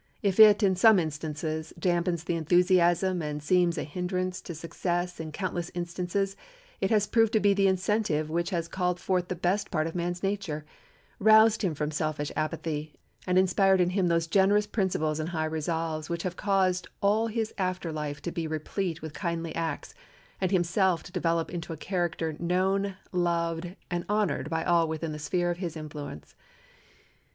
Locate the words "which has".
8.27-8.67